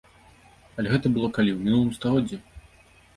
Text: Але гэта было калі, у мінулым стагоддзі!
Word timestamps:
Але 0.79 0.93
гэта 0.93 1.11
было 1.17 1.29
калі, 1.35 1.51
у 1.57 1.59
мінулым 1.65 1.91
стагоддзі! 1.99 2.41